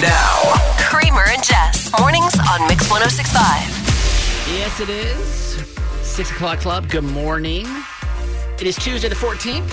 [0.00, 1.90] Now, Kramer and Jess.
[1.98, 3.42] Mornings on Mix 1065.
[4.56, 6.06] Yes, it is.
[6.06, 6.88] Six o'clock club.
[6.88, 7.66] Good morning.
[8.60, 9.72] It is Tuesday the 14th.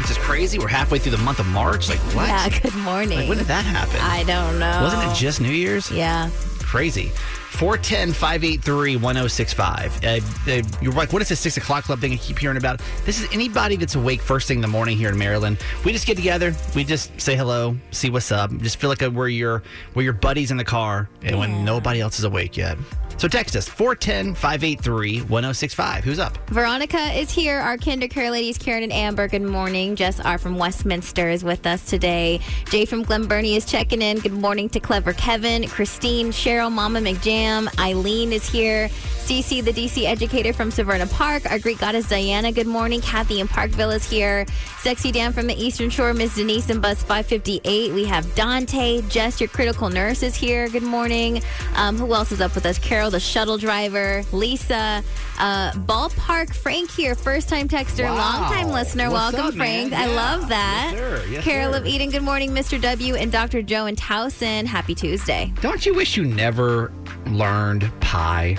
[0.00, 0.58] Which is crazy.
[0.58, 1.88] We're halfway through the month of March.
[1.88, 2.28] Like, what?
[2.28, 3.18] Yeah, good morning.
[3.20, 3.98] Like, when did that happen?
[4.00, 4.80] I don't know.
[4.82, 5.90] Wasn't it just New Year's?
[5.90, 6.30] Yeah.
[6.76, 7.10] Crazy.
[7.52, 10.04] 410 583 1065.
[10.04, 10.08] Uh,
[10.46, 12.82] uh, You're like, what is this six o'clock club thing I keep hearing about?
[13.06, 15.56] This is anybody that's awake first thing in the morning here in Maryland.
[15.86, 19.28] We just get together, we just say hello, see what's up, just feel like we're
[19.28, 19.62] your,
[19.94, 22.76] we're your buddies in the car and when nobody else is awake yet.
[23.18, 26.04] So text us 410 583 1065.
[26.04, 26.36] Who's up?
[26.50, 27.58] Veronica is here.
[27.58, 29.26] Our KinderCare ladies, Karen and Amber.
[29.26, 29.96] Good morning.
[29.96, 32.40] Jess R from Westminster is with us today.
[32.70, 34.18] Jay from Glen Burnie is checking in.
[34.18, 37.68] Good morning to Clever Kevin, Christine, Cheryl, Mama McJam.
[37.78, 38.90] Eileen is here.
[39.26, 41.50] Cece, the DC educator from Severna Park.
[41.50, 42.52] Our Greek goddess Diana.
[42.52, 43.00] Good morning.
[43.00, 44.46] Kathy in Parkville is here.
[44.78, 46.14] Sexy Dan from the Eastern Shore.
[46.14, 47.92] Miss Denise in Bus 558.
[47.92, 49.02] We have Dante.
[49.08, 50.68] Jess, your critical nurse, is here.
[50.68, 51.42] Good morning.
[51.74, 52.78] Um, who else is up with us?
[52.78, 54.22] Carol, the shuttle driver.
[54.32, 55.02] Lisa.
[55.38, 57.14] Uh, Ballpark Frank here.
[57.14, 58.16] First time texter, Wow.
[58.16, 59.10] long time listener.
[59.10, 59.54] What's Welcome, up?
[59.54, 59.92] Frank.
[59.92, 60.90] I love that.
[60.92, 61.24] Yes, sir.
[61.30, 61.78] Yes, Carol sir.
[61.80, 62.10] of Eden.
[62.10, 62.80] Good morning, Mr.
[62.80, 63.14] W.
[63.16, 63.62] and Dr.
[63.62, 64.64] Joe and Towson.
[64.66, 65.52] Happy Tuesday.
[65.60, 66.90] Don't you wish you never
[67.26, 68.56] learned pie?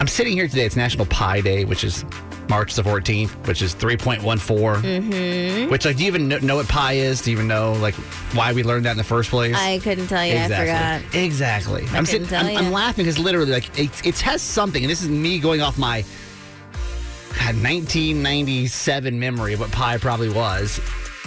[0.00, 0.66] I'm sitting here today.
[0.66, 2.04] It's National Pie Day, which is
[2.48, 4.20] March the 14th, which is 3.14.
[4.20, 5.70] Mm-hmm.
[5.70, 7.22] Which, like, do you even know, know what pi is?
[7.22, 7.94] Do you even know, like,
[8.34, 9.56] why we learned that in the first place?
[9.56, 10.36] I couldn't tell you.
[10.36, 11.02] I forgot.
[11.14, 11.86] Exactly.
[11.92, 15.02] I'm, sitting, tell I'm, I'm laughing because literally, like, it, it has something, and this
[15.02, 16.04] is me going off my
[17.52, 20.80] 1997 memory of what pi probably was.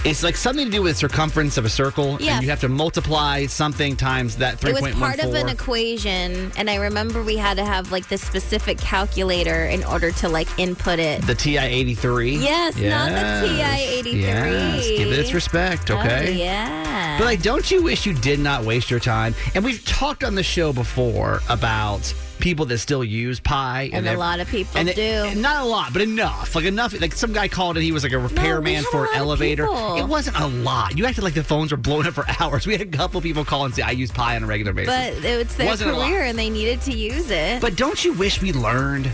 [0.06, 2.36] It's like something to do with circumference of a circle, Yeah.
[2.36, 4.70] and you have to multiply something times that 3.14.
[4.70, 8.18] It was part of an equation, and I remember we had to have like the
[8.18, 11.26] specific calculator in order to like input it.
[11.26, 12.38] The TI 83.
[12.38, 14.22] Yes, not the TI 83.
[14.22, 16.28] Yes, give it its respect, oh, okay?
[16.28, 17.18] Oh, yeah.
[17.18, 19.36] But like, don't you wish you did not waste your time?
[19.56, 24.18] And we've talked on the show before about people that still use Pi, And a
[24.18, 25.02] lot of people and it- do.
[25.02, 26.56] and not a lot, but enough.
[26.56, 27.00] Like enough.
[27.00, 29.66] Like some guy called and he was like a repairman a for an elevator.
[29.66, 30.98] It wasn't a lot.
[30.98, 32.66] You acted like the phones were blowing up for hours.
[32.68, 34.94] We had a couple people call and say, "I use Pi on a regular basis."
[35.16, 37.62] but it's their Wasn't career, and they needed to use it.
[37.62, 39.10] But don't you wish we learned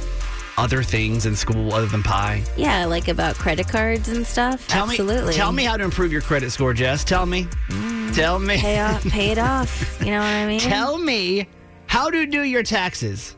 [0.55, 2.43] other things in school other than Pi?
[2.57, 4.67] yeah, like about credit cards and stuff.
[4.67, 5.29] Tell Absolutely.
[5.31, 7.03] me, tell me how to improve your credit score, Jess.
[7.03, 9.99] Tell me, mm, tell me, Pay off, pay it off.
[10.03, 10.59] You know what I mean?
[10.59, 11.47] tell me
[11.93, 13.35] how to do your taxes.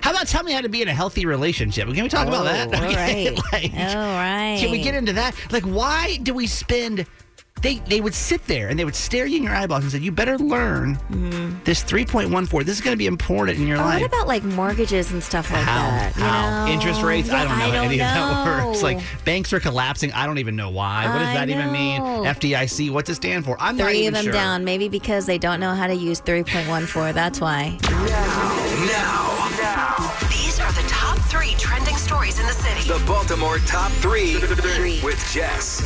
[0.00, 1.86] How about tell me how to be in a healthy relationship?
[1.86, 2.74] Can we talk about that?
[2.74, 3.30] Oh, all right.
[3.52, 4.56] Like, All right.
[4.58, 5.36] Can we get into that?
[5.52, 7.06] Like, why do we spend?
[7.64, 9.98] They they would sit there and they would stare you in your eyeballs and say,
[9.98, 11.64] "You better learn mm-hmm.
[11.64, 12.62] this three point one four.
[12.62, 15.22] This is going to be important in your Oh, life." what about like mortgages and
[15.22, 15.80] stuff like how?
[15.80, 16.14] that?
[16.14, 16.66] you How?
[16.66, 16.72] know?
[16.74, 17.30] Interest rates?
[17.30, 18.82] I don't know I any of that works.
[18.82, 20.12] Like banks are collapsing.
[20.12, 21.06] I don't even know why.
[21.08, 22.02] What does I that even mean?
[22.02, 22.90] FDIC.
[22.90, 23.56] What's it stand for?
[23.58, 24.32] I'm not Three even of them sure.
[24.34, 27.14] down, maybe because they don't know how to use 3.14.
[27.14, 27.78] That's why.
[27.82, 27.96] Now,
[28.86, 30.12] now, now.
[30.28, 32.86] these are the top three trending stories in the city.
[32.86, 34.34] The Baltimore Top 3
[35.02, 35.82] with Jess.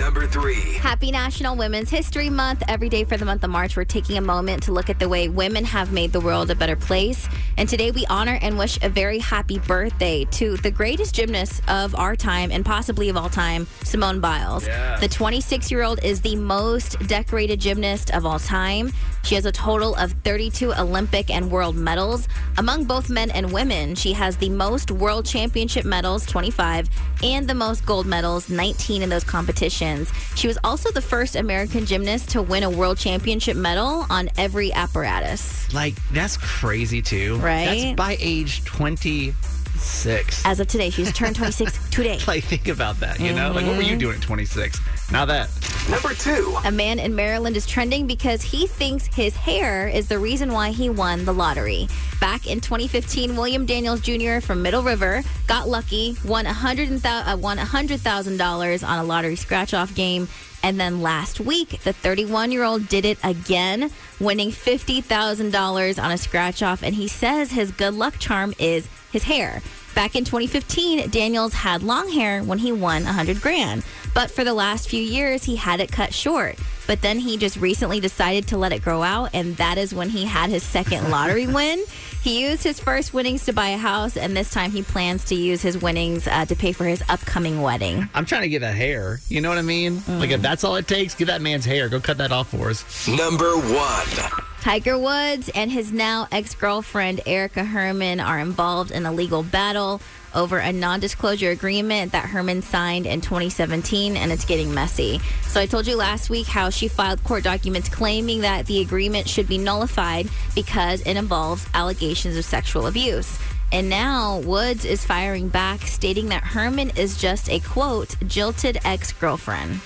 [0.00, 0.54] Number 3.
[0.78, 2.62] Happy National Women's History Month.
[2.68, 5.10] Every day for the month of March, we're taking a moment to look at the
[5.10, 7.28] way women have made the world a better place.
[7.58, 11.94] And today we honor and wish a very happy birthday to the greatest gymnast of
[11.94, 14.64] our time and possibly of all time, Simone Biles.
[15.00, 18.92] The 26 year old is the most decorated gymnast of all time.
[19.22, 22.26] She has a total of 32 Olympic and world medals.
[22.56, 26.88] Among both men and women, she has the most world championship medals, 25,
[27.22, 30.10] and the most gold medals, 19 in those competitions.
[30.36, 34.72] She was also the first American gymnast to win a world championship medal on every
[34.72, 35.72] apparatus.
[35.74, 37.36] Like that's crazy too.
[37.38, 37.64] Right?
[37.66, 39.32] That's by age twenty
[39.80, 40.44] 26.
[40.44, 42.18] As of today, she's turned 26 today.
[42.26, 43.50] Like, think about that, you know?
[43.52, 43.92] Like, what were Mm-hmm.
[43.92, 44.78] you doing at 26?
[45.12, 45.50] Now that.
[45.90, 46.56] Number two.
[46.64, 50.70] A man in Maryland is trending because he thinks his hair is the reason why
[50.70, 51.88] he won the lottery.
[52.20, 54.40] Back in 2015, William Daniels Jr.
[54.40, 59.94] from Middle River got lucky, won $100,000 uh, won $100,000 on a lottery scratch off
[59.94, 60.28] game.
[60.62, 63.90] And then last week, the 31 year old did it again,
[64.20, 66.82] winning $50,000 on a scratch off.
[66.82, 69.62] And he says his good luck charm is his hair.
[69.94, 73.82] Back in 2015, Daniels had long hair when he won 100 grand.
[74.14, 76.56] But for the last few years, he had it cut short.
[76.86, 80.08] But then he just recently decided to let it grow out, and that is when
[80.08, 81.84] he had his second lottery win.
[82.22, 85.34] He used his first winnings to buy a house, and this time he plans to
[85.34, 88.08] use his winnings uh, to pay for his upcoming wedding.
[88.14, 89.20] I'm trying to get a hair.
[89.28, 89.96] You know what I mean?
[90.06, 90.32] Like, Mm.
[90.32, 91.88] if that's all it takes, give that man's hair.
[91.88, 93.06] Go cut that off for us.
[93.08, 94.40] Number one.
[94.60, 100.02] Tiger Woods and his now ex girlfriend, Erica Herman, are involved in a legal battle
[100.34, 105.18] over a non disclosure agreement that Herman signed in 2017, and it's getting messy.
[105.44, 109.26] So, I told you last week how she filed court documents claiming that the agreement
[109.26, 113.38] should be nullified because it involves allegations of sexual abuse.
[113.72, 119.10] And now Woods is firing back, stating that Herman is just a quote, jilted ex
[119.14, 119.80] girlfriend.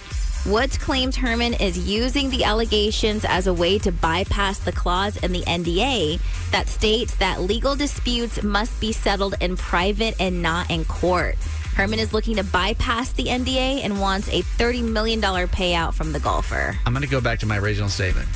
[0.47, 5.33] Woods claims Herman is using the allegations as a way to bypass the clause in
[5.33, 6.21] the NDA
[6.51, 11.37] that states that legal disputes must be settled in private and not in court.
[11.75, 16.21] Herman is looking to bypass the NDA and wants a $30 million payout from the
[16.21, 16.77] golfer.
[16.85, 18.29] I'm going to go back to my original statement.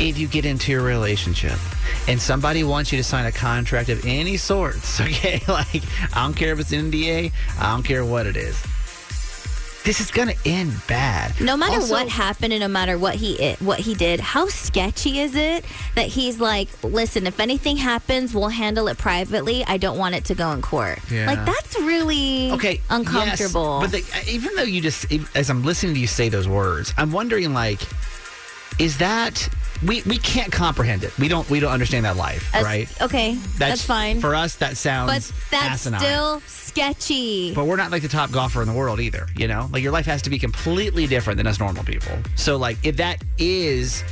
[0.00, 1.58] If you get into a relationship
[2.08, 6.34] and somebody wants you to sign a contract of any sorts, okay, like I don't
[6.34, 7.30] care if it's NDA,
[7.60, 8.60] I don't care what it is.
[9.84, 11.40] This is going to end bad.
[11.40, 15.18] No matter Also- what happened and no matter what he what he did, how sketchy
[15.18, 15.64] is it
[15.96, 19.64] that he's like, listen, if anything happens, we'll handle it privately.
[19.66, 20.98] I don't want it to go in court.
[21.10, 21.26] Yeah.
[21.26, 23.80] Like that's really okay uncomfortable.
[23.82, 26.94] yes, but the, even though you just as i'm listening to you say those words
[26.96, 27.80] i'm wondering like
[28.78, 29.48] is that
[29.86, 33.34] we we can't comprehend it we don't we don't understand that life That's- right Okay,
[33.58, 34.20] that's, fine.
[34.20, 36.00] for us that sounds but that's asinine.
[36.00, 37.54] still sketchy.
[37.54, 39.92] but we're not like the top golfer in the world either you know like your
[39.92, 44.02] life has to be completely different than us normal people so like if that is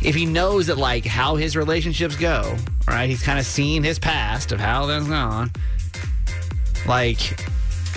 [0.00, 2.56] if he knows that like how his relationships go
[2.86, 5.50] right he's kind of seen his past of how that's gone
[6.86, 7.38] like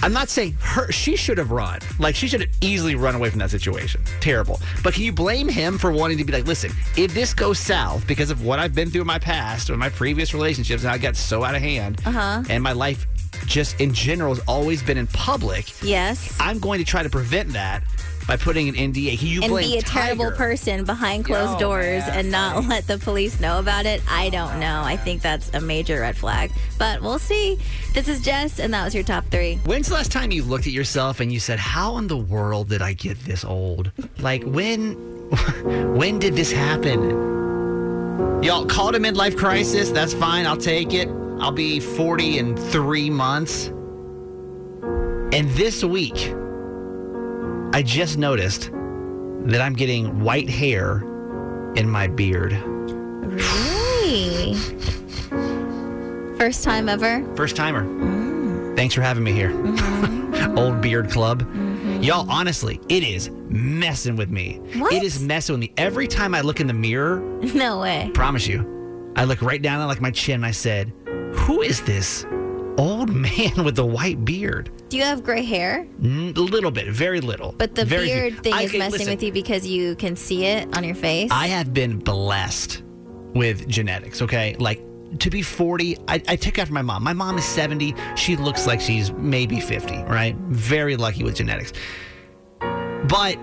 [0.04, 3.30] i'm not saying her she should have run like she should have easily run away
[3.30, 6.72] from that situation terrible but can you blame him for wanting to be like listen
[6.98, 9.90] if this goes south because of what i've been through in my past or my
[9.90, 12.44] previous relationships and i got so out of hand Uh-huh.
[12.50, 13.06] and my life
[13.46, 16.36] just in general has always been in public yes.
[16.40, 17.84] i'm going to try to prevent that
[18.32, 22.20] by putting an nda Can you and be a terrible person behind closed doors man,
[22.20, 24.02] and not let the police know about it.
[24.10, 24.84] I don't know.
[24.86, 26.50] I think that's a major red flag.
[26.80, 27.60] But we'll see.
[27.94, 29.56] This is Jess, and that was your top three.
[29.66, 32.70] When's the last time you looked at yourself and you said, "How in the world
[32.70, 34.94] did I get this old?" Like when,
[35.98, 37.02] when did this happen?
[38.42, 39.90] Y'all called a midlife crisis.
[39.90, 40.46] That's fine.
[40.46, 41.10] I'll take it.
[41.42, 43.68] I'll be forty in three months.
[45.34, 46.34] And this week,
[47.74, 48.70] I just noticed
[49.46, 50.98] that I'm getting white hair
[51.76, 52.52] in my beard.
[53.24, 54.56] Really?
[56.38, 57.24] First time ever?
[57.36, 57.84] First timer.
[57.84, 58.76] Mm.
[58.76, 59.52] Thanks for having me here.
[59.52, 60.58] Mm-hmm.
[60.58, 61.44] Old Beard Club.
[61.44, 62.02] Mm-hmm.
[62.04, 64.56] Y'all, honestly, it is messing with me.
[64.78, 64.92] What?
[64.94, 65.74] It is messing with me.
[65.78, 67.20] Every time I look in the mirror,
[67.54, 68.10] No way.
[68.14, 70.92] promise you, I look right down at like my chin and I said,
[71.36, 72.26] Who is this
[72.78, 74.70] old man with the white beard?
[74.90, 75.88] Do you have gray hair?
[76.02, 77.54] A little bit, very little.
[77.58, 78.14] But the Very few.
[78.16, 80.96] beard thing I- is messing listen, with you because you can see it on your
[80.96, 81.30] face.
[81.32, 82.84] I have been blessed
[83.34, 84.56] with genetics, okay?
[84.60, 84.82] Like
[85.20, 87.04] to be 40, I, I take after my mom.
[87.04, 87.96] My mom is 70.
[88.16, 90.36] She looks like she's maybe 50, right?
[90.50, 91.74] Very lucky with genetics.
[92.60, 93.38] But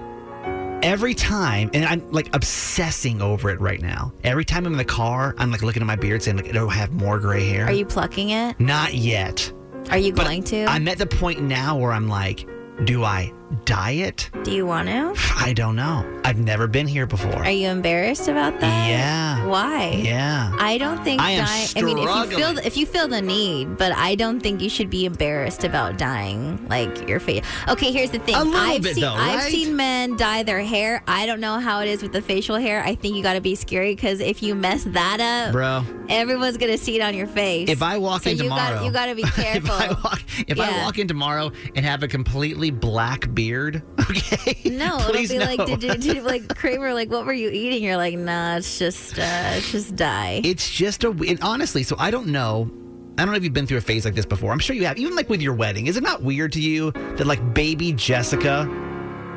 [0.83, 4.13] every time, and I'm like obsessing over it right now.
[4.25, 6.69] Every time I'm in the car, I'm like looking at my beard saying, like, do
[6.69, 7.67] I have more gray hair?
[7.67, 8.59] Are you plucking it?
[8.61, 9.53] Not yet.
[9.91, 10.65] Are you But going to?
[10.67, 12.47] I'm at the point now where I'm like,
[12.85, 13.33] do I
[13.65, 14.31] dye it?
[14.45, 15.15] Do you want to?
[15.37, 16.05] I don't know.
[16.25, 17.45] I've never been here before.
[17.45, 18.89] Are you embarrassed about that?
[18.89, 19.47] Yeah.
[19.47, 19.91] Why?
[19.91, 20.55] Yeah.
[20.59, 21.69] I don't think I am dying.
[21.77, 24.69] I mean, if you feel if you feel the need, but I don't think you
[24.69, 27.45] should be embarrassed about dying like your face.
[27.69, 28.35] Okay, here's the thing.
[28.35, 31.03] A little I've bit, seen though, I've seen men dye their hair.
[31.07, 32.83] I don't know how it is with the facial hair.
[32.83, 35.85] I think you got to be scary because if you mess that up, Bro.
[36.09, 37.69] everyone's gonna see it on your face.
[37.69, 39.61] If I walk so in you tomorrow, Gotta, you got to be careful.
[39.63, 44.57] if I walk, if I walk in tomorrow and have a completely black beard, okay?
[44.69, 45.65] No, please it'll be no.
[45.65, 46.93] like, did you, did you, like Kramer?
[46.93, 47.85] Like, what were you eating?
[47.85, 50.41] You're like, nah, it's just, uh, it's just dye.
[50.43, 51.11] It's just a.
[51.11, 52.69] And honestly, so I don't know.
[53.17, 54.51] I don't know if you've been through a phase like this before.
[54.51, 54.99] I'm sure you have.
[54.99, 58.69] Even like with your wedding, is it not weird to you that like baby Jessica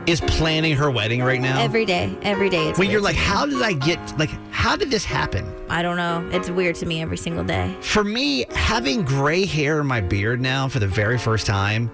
[0.07, 1.61] is planning her wedding right now?
[1.61, 2.69] Every day, every day.
[2.69, 5.45] It's when you're like, how did I get like how did this happen?
[5.69, 6.27] I don't know.
[6.31, 7.75] It's weird to me every single day.
[7.81, 11.91] For me, having gray hair in my beard now for the very first time,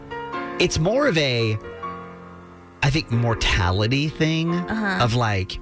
[0.59, 1.57] it's more of a
[2.83, 5.03] I think mortality thing Uh-huh.
[5.03, 5.59] of like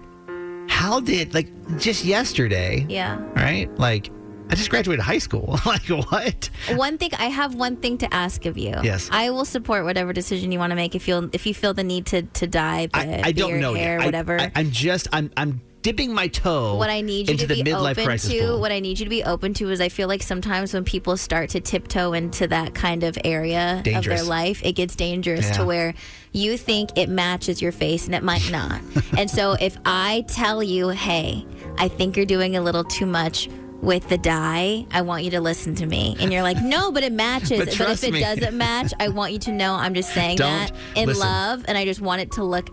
[0.70, 1.48] how did like
[1.80, 3.20] just yesterday, Yeah.
[3.36, 3.70] right?
[3.80, 4.10] Like
[4.50, 5.60] I just graduated high school.
[5.66, 6.50] like what?
[6.76, 8.76] One thing I have one thing to ask of you.
[8.84, 9.10] Yes.
[9.12, 11.84] I will support whatever decision you want to make if you if you feel the
[11.84, 14.06] need to to dye the I, I don't know hair, yet.
[14.06, 14.40] Whatever.
[14.40, 16.76] I, am just I'm I'm dipping my toe.
[16.78, 18.60] what I need you to be open to, pool.
[18.60, 21.16] what I need you to be open to is I feel like sometimes when people
[21.16, 25.58] start to tiptoe into that kind of area of their life, it gets dangerous Yeah.
[25.58, 25.94] to where
[26.32, 28.82] you think it matches your face and it might not.
[29.18, 31.46] and so if I tell you, hey,
[31.78, 33.48] I think you're doing a little too much
[33.82, 36.16] with the dye, I want you to listen to me.
[36.20, 37.60] And you're like, no, but it matches.
[37.60, 38.20] But But, if it me.
[38.22, 41.22] doesn't match, I want you to know I'm just saying Don't that in listen.
[41.22, 42.70] love, and I just want it to look.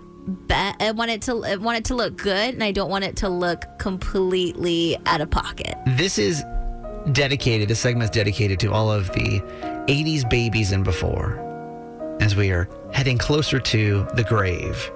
[0.50, 3.16] I want it to I want it to look good, and I don't want it
[3.16, 5.76] to look completely out of pocket.
[5.86, 6.44] This is
[7.12, 9.40] dedicated, this segment is dedicated to all of the
[9.88, 11.38] 80s babies and before
[12.20, 14.90] as we are heading closer to the grave.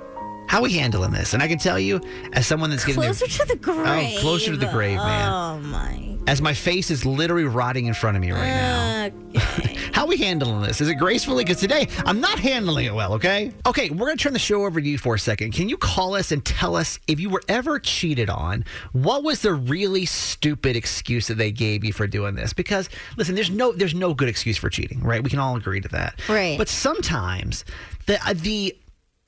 [0.49, 1.35] How are we handling this?
[1.35, 2.01] And I can tell you,
[2.33, 4.15] as someone that's getting Closer their, to the grave.
[4.17, 5.29] Oh, closer to the grave, man.
[5.33, 6.17] Oh my.
[6.27, 9.05] as my face is literally rotting in front of me right now.
[9.07, 9.75] Okay.
[9.93, 10.81] How are we handling this?
[10.81, 11.45] Is it gracefully?
[11.45, 13.53] Because today I'm not handling it well, okay?
[13.65, 15.53] Okay, we're going to turn the show over to you for a second.
[15.53, 18.65] Can you call us and tell us if you were ever cheated on?
[18.93, 22.53] What was the really stupid excuse that they gave you for doing this?
[22.53, 25.23] Because listen, there's no there's no good excuse for cheating, right?
[25.23, 26.21] We can all agree to that.
[26.29, 26.59] Right.
[26.59, 27.65] But sometimes
[28.07, 28.77] the uh, the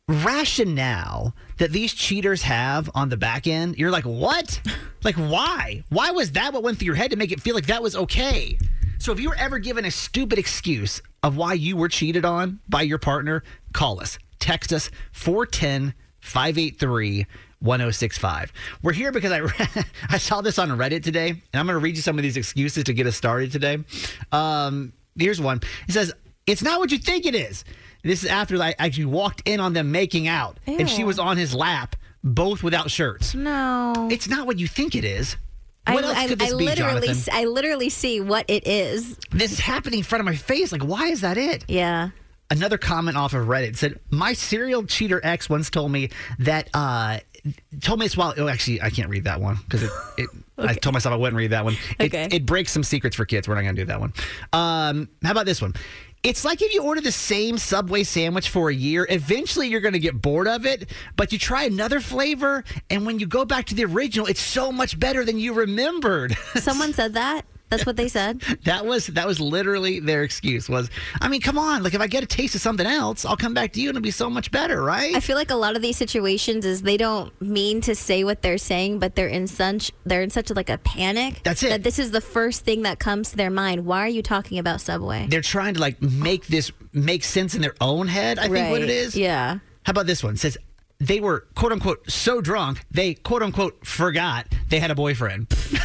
[0.09, 4.61] rationale that these cheaters have on the back end, you're like, what?
[5.05, 5.85] like, why?
[5.91, 7.95] Why was that what went through your head to make it feel like that was
[7.95, 8.59] okay?
[8.99, 12.59] So, if you were ever given a stupid excuse of why you were cheated on
[12.69, 14.19] by your partner, call us.
[14.41, 17.27] Text us 410 583
[17.61, 18.53] 1065.
[18.83, 19.69] We're here because I, read,
[20.11, 22.37] I saw this on Reddit today, and I'm going to read you some of these
[22.37, 23.79] excuses to get us started today.
[24.33, 25.61] Um, here's one.
[25.88, 26.12] It says,
[26.47, 27.65] It's not what you think it is.
[28.09, 31.37] This is after I actually walked in on them making out, and she was on
[31.37, 33.35] his lap, both without shirts.
[33.35, 34.09] No.
[34.11, 35.37] It's not what you think it is.
[35.87, 37.35] What I, else I, could this I be, literally, Jonathan?
[37.35, 39.19] I literally see what it is.
[39.31, 40.73] This is happening in front of my face.
[40.73, 41.67] Like, why is that it?
[41.69, 42.09] Yeah.
[42.50, 47.19] Another comment off of Reddit said, "My serial cheater ex once told me that uh,
[47.83, 48.33] told me it's while.
[48.38, 49.91] Oh, actually, I can't read that one because it.
[50.17, 51.77] it I told myself I wouldn't read that one.
[51.99, 52.29] It, Okay.
[52.33, 53.47] it breaks some secrets for kids.
[53.47, 54.12] We're not going to do that one.
[54.53, 55.75] Um, how about this one?
[56.25, 59.93] It's like if you order the same Subway sandwich for a year, eventually you're going
[59.93, 63.67] to get bored of it, but you try another flavor, and when you go back
[63.67, 66.37] to the original, it's so much better than you remembered.
[66.57, 67.45] Someone said that.
[67.71, 68.43] That's what they said.
[68.65, 70.69] That was that was literally their excuse.
[70.69, 73.37] Was I mean, come on, like if I get a taste of something else, I'll
[73.37, 75.15] come back to you and it'll be so much better, right?
[75.15, 78.43] I feel like a lot of these situations is they don't mean to say what
[78.43, 81.41] they're saying, but they're in such they're in such like a panic.
[81.45, 81.71] That's it.
[81.71, 83.87] That this is the first thing that comes to their mind.
[83.87, 85.27] Why are you talking about Subway?
[85.29, 88.39] They're trying to like make this make sense in their own head.
[88.39, 89.17] I think what it is.
[89.17, 89.59] Yeah.
[89.85, 90.35] How about this one?
[90.35, 90.59] It says
[91.01, 95.47] they were quote unquote so drunk they quote unquote forgot they had a boyfriend.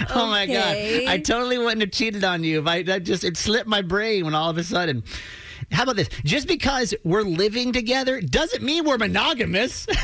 [0.10, 0.76] oh my god!
[0.76, 4.24] I totally wouldn't have cheated on you if I, I just it slipped my brain
[4.24, 5.04] when all of a sudden.
[5.70, 6.08] How about this?
[6.24, 9.86] Just because we're living together doesn't mean we're monogamous.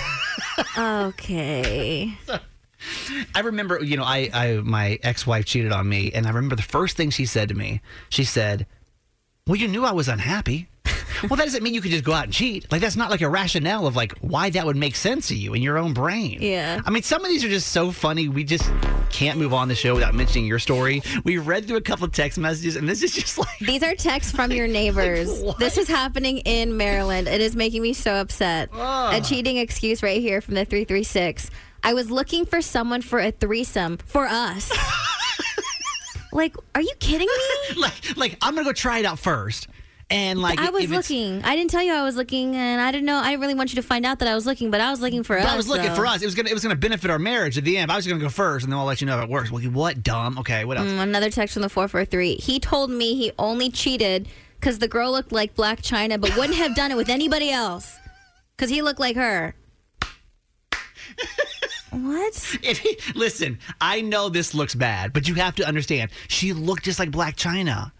[0.76, 2.16] Okay.
[3.34, 6.62] I remember, you know, I, I my ex-wife cheated on me, and I remember the
[6.62, 7.80] first thing she said to me.
[8.08, 8.66] She said,
[9.46, 10.68] "Well, you knew I was unhappy."
[11.22, 12.70] Well, that doesn't mean you could just go out and cheat.
[12.70, 15.54] Like that's not like a rationale of like why that would make sense to you
[15.54, 16.38] in your own brain.
[16.40, 16.80] Yeah.
[16.84, 18.28] I mean, some of these are just so funny.
[18.28, 18.70] We just
[19.10, 21.02] can't move on the show without mentioning your story.
[21.24, 23.94] We read through a couple of text messages, and this is just like These are
[23.94, 25.40] texts from your neighbors.
[25.42, 25.58] what?
[25.58, 27.28] this is happening in Maryland.
[27.28, 28.68] It is making me so upset.
[28.74, 31.50] A cheating excuse right here from the 336.
[31.82, 34.70] I was looking for someone for a threesome for us.
[36.32, 37.76] like, are you kidding me?
[37.80, 39.68] like like I'm gonna go try it out first,
[40.10, 41.42] and like I was looking.
[41.44, 43.16] I didn't tell you I was looking, and I didn't know.
[43.16, 45.00] I didn't really want you to find out that I was looking, but I was
[45.00, 45.44] looking for us.
[45.46, 46.22] I was looking so- for us.
[46.22, 47.92] It was gonna it was gonna benefit our marriage at the end.
[47.92, 49.50] I was gonna go first, and then I'll let you know if it works.
[49.50, 50.38] Well, what dumb?
[50.38, 50.88] Okay, what else?
[50.88, 52.36] Mm, Another text from the 443.
[52.36, 56.56] He told me he only cheated because the girl looked like Blac Chyna, but wouldn't
[56.58, 57.96] have done it with anybody else
[58.56, 59.54] because he looked like her.
[61.90, 62.58] what?
[62.62, 66.84] If he, listen, I know this looks bad, but you have to understand, she looked
[66.84, 67.92] just like Blac Chyna.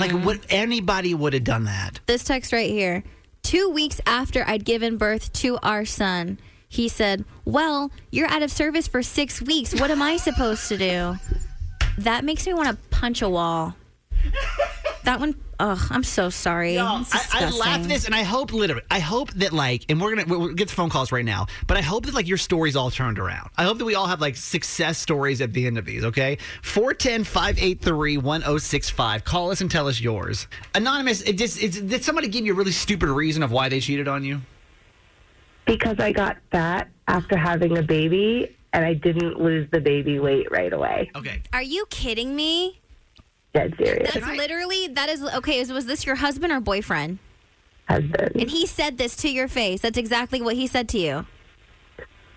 [0.00, 2.00] Like what anybody would have done that.
[2.06, 3.02] This text right here.
[3.42, 8.50] Two weeks after I'd given birth to our son, he said, Well, you're out of
[8.50, 9.78] service for six weeks.
[9.78, 11.16] What am I supposed to do?
[11.98, 13.74] That makes me want to punch a wall.
[15.04, 16.74] That one, ugh, I'm so sorry.
[16.74, 19.84] No, It's I, I laugh at this, and I hope literally, I hope that like,
[19.88, 22.26] and we're gonna we'll get the phone calls right now, but I hope that like
[22.26, 23.50] your stories all turned around.
[23.56, 26.04] I hope that we all have like success stories at the end of these.
[26.04, 29.24] Okay, 410-583-1065.
[29.24, 30.46] Call us and tell us yours.
[30.74, 33.80] Anonymous, it just it's, did somebody give you a really stupid reason of why they
[33.80, 34.40] cheated on you?
[35.64, 40.50] because I got fat after having a baby and I didn't lose the baby weight
[40.50, 41.12] right away.
[41.14, 42.80] Okay, Are you kidding me?
[43.54, 44.14] Dead serious.
[44.14, 45.58] That's literally that is okay.
[45.58, 47.18] is- Was this your husband or boyfriend?
[47.88, 48.32] Husband.
[48.36, 49.80] And he said this to your face.
[49.82, 51.26] That's exactly what he said to you.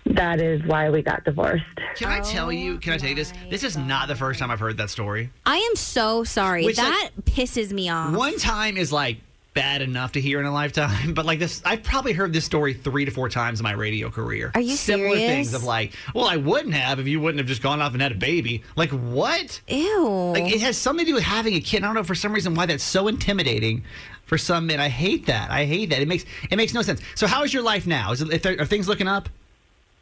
[0.06, 1.64] That is why we got divorced.
[1.96, 2.78] can I tell you?
[2.78, 3.32] Can I tell you this?
[3.34, 5.30] Oh this is not the first time I've heard that story.
[5.44, 6.64] I am so sorry.
[6.64, 8.14] Which, that pisses me off.
[8.14, 9.18] One time is like
[9.56, 12.74] bad enough to hear in a lifetime, but like this, I've probably heard this story
[12.74, 14.52] three to four times in my radio career.
[14.54, 15.28] Are you Similar serious?
[15.28, 18.02] things of like, well, I wouldn't have if you wouldn't have just gone off and
[18.02, 18.62] had a baby.
[18.76, 19.60] Like what?
[19.66, 20.32] Ew.
[20.34, 21.82] Like it has something to do with having a kid.
[21.82, 23.82] I don't know for some reason why that's so intimidating
[24.26, 24.78] for some men.
[24.78, 25.50] I hate that.
[25.50, 26.02] I hate that.
[26.02, 27.00] It makes it makes no sense.
[27.14, 28.12] So how is your life now?
[28.12, 29.30] Is it, are things looking up?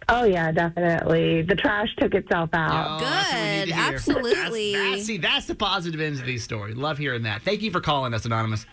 [0.08, 1.42] Oh yeah, definitely.
[1.42, 3.00] The trash took itself out.
[3.00, 3.68] Oh, that's what we need Good.
[3.68, 3.74] to.
[3.74, 4.72] Absolutely.
[4.74, 6.76] That's, that's, see, that's the positive ends of these stories.
[6.76, 7.42] Love hearing that.
[7.42, 8.66] Thank you for calling us, anonymous.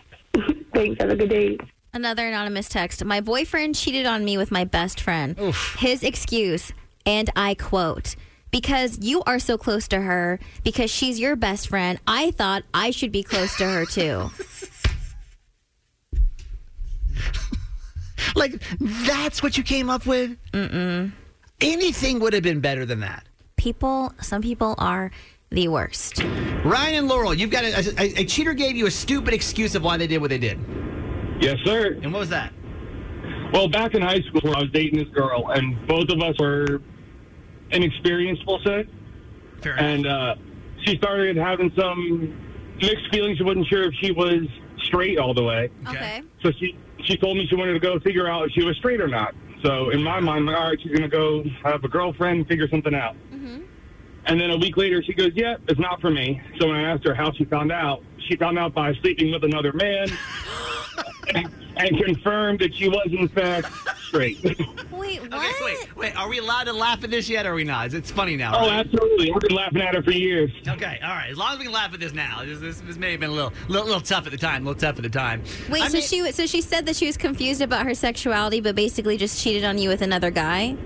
[0.81, 0.99] Thanks.
[1.01, 1.57] Have a good day.
[1.93, 3.03] Another anonymous text.
[3.05, 5.37] My boyfriend cheated on me with my best friend.
[5.77, 6.71] His excuse,
[7.05, 8.15] and I quote,
[8.49, 12.89] because you are so close to her, because she's your best friend, I thought I
[12.91, 14.31] should be close to her too.
[18.33, 20.37] Like that's what you came up with?
[20.53, 21.11] Mm-mm.
[21.59, 23.25] Anything would have been better than that.
[23.57, 25.11] People, some people are
[25.51, 26.23] the worst.
[26.63, 29.83] Ryan and Laurel, you've got a, a, a cheater gave you a stupid excuse of
[29.83, 30.57] why they did what they did.
[31.41, 31.99] Yes, sir.
[32.01, 32.53] And what was that?
[33.51, 36.81] Well, back in high school, I was dating this girl, and both of us were
[37.71, 38.87] inexperienced, we'll say.
[39.61, 40.35] Fair And uh,
[40.85, 42.33] she started having some
[42.81, 43.37] mixed feelings.
[43.37, 44.47] She wasn't sure if she was
[44.83, 45.69] straight all the way.
[45.89, 46.21] Okay.
[46.43, 49.01] So she she told me she wanted to go figure out if she was straight
[49.01, 49.35] or not.
[49.63, 52.47] So in my mind, I'm like, all right, she's gonna go have a girlfriend, and
[52.47, 53.15] figure something out.
[54.25, 56.91] And then a week later, she goes, "Yeah, it's not for me." So when I
[56.91, 60.07] asked her how she found out, she found out by sleeping with another man,
[61.35, 63.67] and, and confirmed that she was in fact
[64.07, 64.43] straight.
[64.43, 64.59] Wait,
[64.91, 65.33] what?
[65.33, 66.15] Okay, wait, wait.
[66.15, 67.93] Are we allowed to laugh at this yet, or are we not?
[67.93, 68.53] It's funny now.
[68.55, 68.85] oh, right?
[68.85, 69.31] absolutely.
[69.33, 70.51] I've been laughing at her for years.
[70.67, 71.31] Okay, all right.
[71.31, 73.31] As long as we can laugh at this now, this, this, this may have been
[73.31, 74.63] a little, little, little tough at the time.
[74.63, 75.43] A little tough at the time.
[75.69, 78.61] Wait, I so mean- she so she said that she was confused about her sexuality,
[78.61, 80.77] but basically just cheated on you with another guy.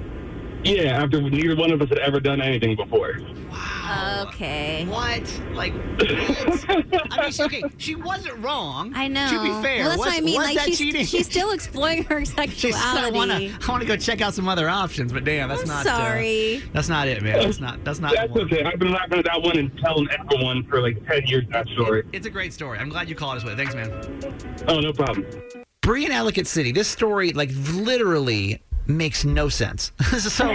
[0.65, 3.19] Yeah, after neither one of us had ever done anything before.
[3.51, 4.25] Wow.
[4.27, 4.85] Okay.
[4.89, 5.41] What?
[5.53, 6.65] Like, what?
[7.11, 8.91] I mean, she, okay, she wasn't wrong.
[8.95, 9.29] I know.
[9.29, 10.37] To be fair, well, that's was, what I mean.
[10.37, 11.05] was like that she's, cheating?
[11.05, 13.15] she's still exploring her She said, I sexuality.
[13.15, 13.67] want to.
[13.67, 15.85] I want to go check out some other options, but damn, that's I'm not.
[15.85, 16.57] sorry.
[16.57, 17.39] Uh, that's not it, man.
[17.39, 17.83] That's not.
[17.83, 18.13] That's not.
[18.15, 18.63] That's okay.
[18.63, 22.03] I've been laughing at that one and telling everyone for like 10 years that story.
[22.11, 22.79] It's a great story.
[22.79, 23.57] I'm glad you called us with it.
[23.57, 24.65] Thanks, man.
[24.67, 25.25] Oh, no problem.
[25.81, 26.71] Bree in Ellicott City.
[26.71, 29.91] This story, like, literally makes no sense.
[30.19, 30.53] so,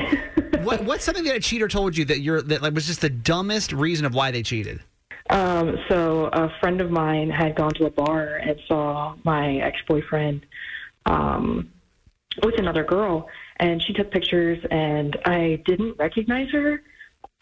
[0.62, 3.10] what, what's something that a cheater told you that you're that like was just the
[3.10, 4.80] dumbest reason of why they cheated?
[5.30, 10.44] Um, so a friend of mine had gone to a bar and saw my ex-boyfriend
[11.06, 11.70] um,
[12.42, 16.82] with another girl, and she took pictures, and I didn't recognize her.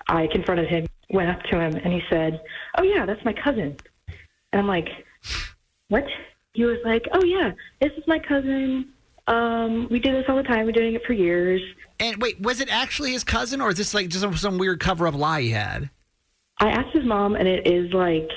[0.07, 2.41] I confronted him, went up to him, and he said,
[2.77, 3.77] "Oh yeah, that's my cousin."
[4.53, 4.89] And I'm like,
[5.89, 6.05] "What?"
[6.53, 8.93] He was like, "Oh yeah, this is my cousin.
[9.29, 10.67] Um, we do this all the time.
[10.67, 11.61] We're doing it for years."
[12.01, 14.81] And wait, was it actually his cousin, or is this like just some, some weird
[14.81, 15.91] cover-up lie he had?
[16.61, 18.29] I asked his mom, and it is like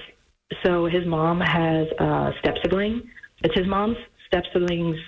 [0.63, 0.85] so.
[0.85, 3.09] His mom has a step sibling.
[3.43, 4.99] It's his mom's step sibling's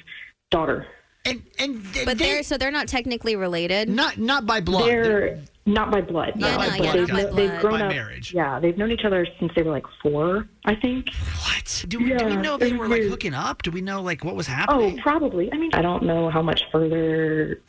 [0.52, 0.88] daughter.
[1.26, 3.90] And and But they're so they're not technically related.
[3.90, 4.88] not not by blood.
[4.88, 6.34] They're not by blood.
[6.36, 7.92] Yeah, no, no, but yeah, they've, not by kno- they've grown By up.
[7.92, 8.34] marriage.
[8.34, 11.10] Yeah, they've known each other since they were like four, I think.
[11.46, 11.86] What?
[11.88, 13.62] Do we, do we know they were like hooking up?
[13.62, 15.00] Do we know like what was oh, happening?
[15.00, 15.52] Oh, probably.
[15.54, 17.62] I mean, I don't know how much further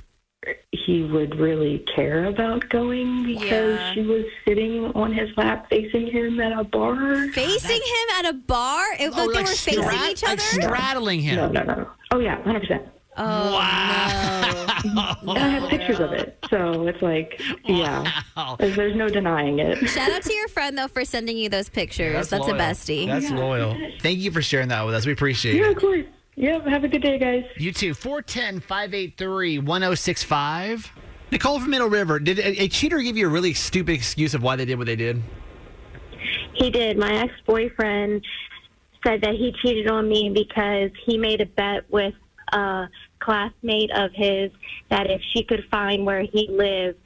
[0.72, 3.94] he would really care about going because Yeah.
[3.94, 7.28] she was sitting on his lap facing him at a bar.
[7.28, 8.84] Facing him at a bar?
[8.98, 10.42] It, Oh, like they were facing strat- each like other?
[10.42, 11.36] straddling him.
[11.36, 11.90] No, no, no, no.
[12.12, 12.82] Oh yeah, hundred percent.
[13.16, 15.16] Oh, Wow.
[15.22, 18.56] And I have pictures of it, so it's like, yeah, Wow.
[18.58, 19.78] there's, there's no denying it.
[19.88, 22.28] Shout out to your friend though for sending you those pictures.
[22.28, 22.54] That's, loyal.
[22.56, 23.06] a bestie.
[23.06, 23.76] That's loyal.
[24.00, 25.06] Thank you for sharing that with us.
[25.06, 25.76] We appreciate Yeah, it.
[25.76, 26.04] of course.
[26.36, 27.44] Yeah, have a good day, guys.
[27.56, 27.94] You too.
[27.94, 30.92] 410 583 1065.
[31.30, 34.42] Nicole from Middle River, did a, a cheater give you a really stupid excuse of
[34.42, 35.22] why they did what they did?
[36.54, 36.98] He did.
[36.98, 38.24] My ex boyfriend
[39.06, 42.14] said that he cheated on me because he made a bet with
[42.52, 42.88] a
[43.24, 44.50] classmate of his
[44.90, 46.98] that if she could find where he lived,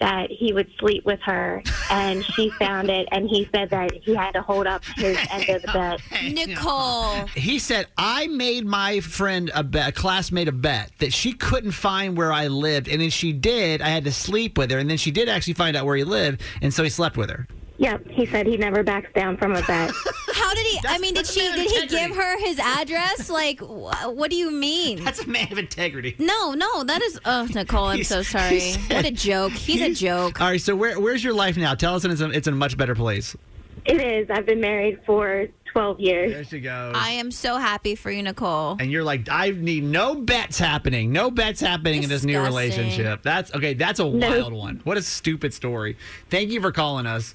[0.00, 4.14] that he would sleep with her, and she found it, and he said that he
[4.14, 6.00] had to hold up his end of the bed.
[6.48, 7.26] Nicole.
[7.34, 11.72] He said, I made my friend a bet, a classmate a bet that she couldn't
[11.72, 12.88] find where I lived.
[12.88, 13.82] And then she did.
[13.82, 14.78] I had to sleep with her.
[14.78, 16.40] And then she did actually find out where he lived.
[16.62, 17.46] And so he slept with her.
[17.80, 19.90] Yep, he said he never backs down from a bet.
[20.34, 20.80] How did he?
[20.86, 21.40] I mean, did she?
[21.48, 23.30] man of Did he give her his address?
[23.30, 25.02] Like, wh- what do you mean?
[25.02, 26.14] That's a man of integrity.
[26.18, 27.18] No, no, that is.
[27.24, 28.60] Oh, Nicole, I'm He's- so he sorry.
[28.60, 29.52] said- What a joke.
[29.52, 30.40] He's a joke.
[30.42, 30.60] All right.
[30.60, 31.74] So where, where's your life now?
[31.74, 33.34] Tell us and it's in, it's in a much better place.
[33.86, 34.28] it is.
[34.28, 36.32] I've been married for 12 years.
[36.32, 36.94] There she goes.
[36.94, 38.76] I am so happy for you, Nicole.
[38.78, 41.12] and you're like, I need no bets happening.
[41.12, 42.54] No bets happening in this new Disgusting.
[42.56, 43.22] relationship.
[43.22, 43.72] That's okay.
[43.72, 44.80] That's a wild one.
[44.84, 45.96] What a stupid story.
[46.28, 47.34] Thank you for calling us.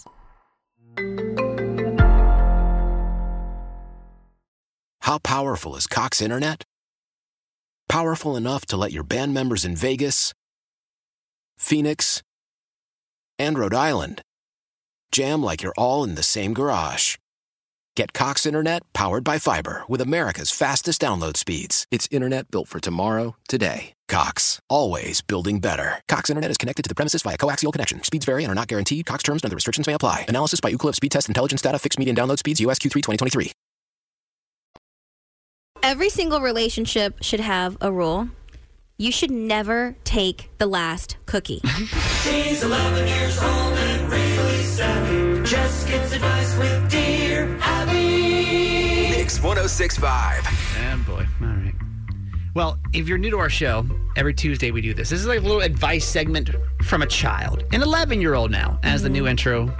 [5.01, 6.63] How powerful is Cox Internet?
[7.89, 10.33] Powerful enough to let your band members in Vegas,
[11.57, 12.21] Phoenix,
[13.37, 14.21] and Rhode Island
[15.11, 17.17] jam like you're all in the same garage.
[17.95, 21.85] Get Cox Internet powered by fiber with America's fastest download speeds.
[21.91, 23.93] It's internet built for tomorrow, today.
[24.11, 26.01] Cox, always building better.
[26.09, 28.03] Cox Internet is connected to the premises via coaxial connection.
[28.03, 29.05] Speeds vary and are not guaranteed.
[29.05, 30.25] Cox terms and other restrictions may apply.
[30.27, 31.79] Analysis by Ookla Speed Test Intelligence Data.
[31.79, 32.59] Fixed median download speeds.
[32.59, 33.53] US Q3 2023.
[35.81, 38.27] Every single relationship should have a rule.
[38.97, 41.61] You should never take the last cookie.
[42.21, 45.49] She's 11 years old and really savvy.
[45.49, 49.09] Just gets advice with Dear Abby.
[49.09, 50.45] Mix 1065.
[50.45, 51.25] Oh boy.
[51.41, 51.80] All right.
[52.53, 53.85] Well, if you're new to our show,
[54.17, 55.09] every Tuesday we do this.
[55.09, 56.49] This is like a little advice segment
[56.83, 59.73] from a child, an 11 year old now, as the new intro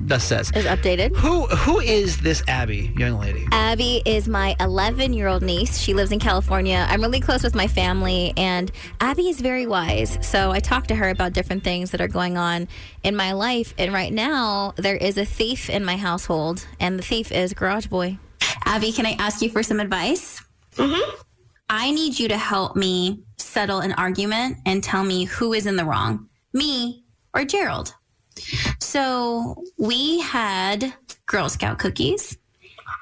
[0.00, 0.50] thus says.
[0.56, 1.14] Is updated.
[1.16, 3.46] Who who is this Abby young lady?
[3.52, 5.78] Abby is my 11 year old niece.
[5.78, 6.84] She lives in California.
[6.88, 10.18] I'm really close with my family, and Abby is very wise.
[10.22, 12.66] So I talk to her about different things that are going on
[13.04, 13.74] in my life.
[13.78, 17.86] And right now, there is a thief in my household, and the thief is Garage
[17.86, 18.18] Boy.
[18.64, 20.42] Abby, can I ask you for some advice?
[20.76, 21.22] Mm-hmm.
[21.74, 25.76] I need you to help me settle an argument and tell me who is in
[25.76, 27.94] the wrong, me or Gerald.
[28.78, 30.92] So we had
[31.24, 32.36] Girl Scout cookies,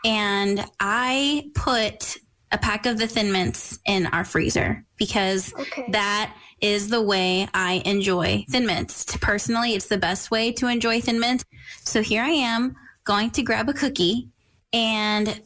[0.05, 2.19] and I put
[2.53, 5.53] a pack of the Thin Mints in our freezer because
[5.89, 9.17] that is the way I enjoy Thin Mints.
[9.17, 11.45] Personally, it's the best way to enjoy Thin Mints.
[11.83, 14.29] So here I am going to grab a cookie,
[14.73, 15.43] and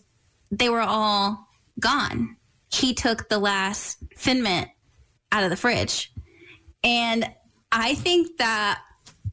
[0.51, 1.49] they were all
[1.81, 2.37] gone.
[2.75, 4.69] He took the last Thin Mint
[5.31, 6.13] out of the fridge.
[6.83, 7.31] And
[7.71, 8.81] I think that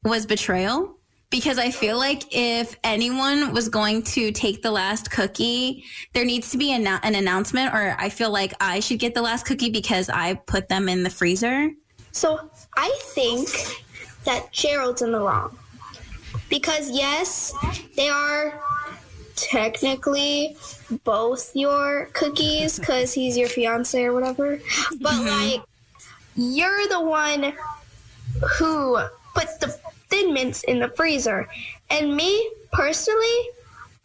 [0.03, 0.97] was betrayal
[1.31, 6.51] because I feel like if anyone was going to take the last cookie, there needs
[6.51, 9.69] to be an, an announcement, or I feel like I should get the last cookie
[9.69, 11.69] because I put them in the freezer.
[12.11, 13.49] So I think
[14.25, 15.57] that Gerald's in the wrong.
[16.49, 17.53] Because, yes,
[17.95, 18.61] they are
[19.35, 20.57] technically
[21.03, 24.59] both your cookies because he's your fiance or whatever.
[24.99, 25.51] But, mm-hmm.
[25.51, 25.61] like,
[26.35, 27.53] you're the one
[28.57, 28.99] who
[29.33, 29.67] puts the
[30.09, 31.47] thin mints in the freezer.
[31.89, 33.49] And me, personally,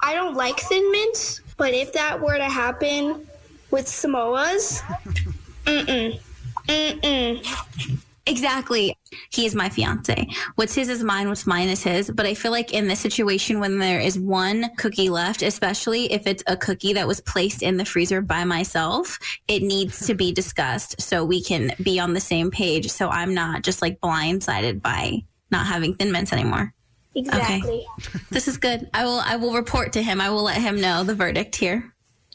[0.00, 1.40] I don't like thin mints.
[1.56, 3.26] But if that were to happen
[3.70, 4.80] with Samoas,
[5.64, 6.20] mm-mm.
[6.68, 8.00] Mm-mm.
[8.28, 8.98] Exactly.
[9.30, 10.28] He is my fiance.
[10.56, 12.10] What's his is mine, what's mine is his.
[12.10, 16.26] But I feel like in this situation, when there is one cookie left, especially if
[16.26, 20.32] it's a cookie that was placed in the freezer by myself, it needs to be
[20.32, 22.90] discussed so we can be on the same page.
[22.90, 26.74] So I'm not just like blindsided by not having thin mints anymore.
[27.14, 27.86] Exactly.
[28.30, 28.90] This is good.
[28.92, 30.20] I will I will report to him.
[30.20, 31.94] I will let him know the verdict here.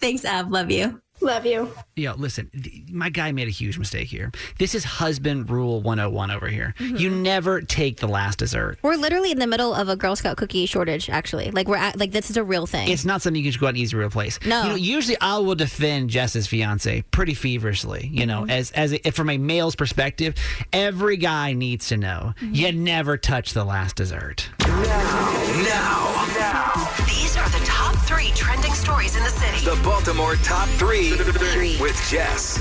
[0.00, 0.50] Thanks, Ab.
[0.50, 1.02] Love you.
[1.24, 1.70] Love you.
[1.96, 4.30] Yeah, listen, th- my guy made a huge mistake here.
[4.58, 6.74] This is husband rule 101 over here.
[6.78, 6.96] Mm-hmm.
[6.96, 8.78] You never take the last dessert.
[8.82, 11.08] We're literally in the middle of a Girl Scout cookie shortage.
[11.08, 12.90] Actually, like we're at, like this is a real thing.
[12.90, 14.38] It's not something you can just go out and easily replace.
[14.44, 14.64] No.
[14.64, 18.10] You know, usually I will defend Jess's fiance pretty feverishly.
[18.12, 18.50] You know, mm-hmm.
[18.50, 20.34] as as a, from a male's perspective,
[20.74, 22.52] every guy needs to know mm-hmm.
[22.52, 24.50] you never touch the last dessert.
[24.60, 24.74] Now,
[25.46, 27.03] These are the top
[28.04, 29.64] three trending stories in the city.
[29.64, 31.12] the Baltimore top three,
[31.80, 32.60] with Jess.